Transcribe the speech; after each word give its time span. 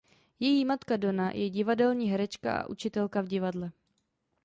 Její 0.39 0.65
matka 0.65 0.97
Donna 0.97 1.29
je 1.31 1.49
divadelní 1.49 2.09
herečka 2.11 2.57
a 2.57 2.67
učitelka 2.67 3.21
v 3.21 3.27
divadle. 3.27 3.71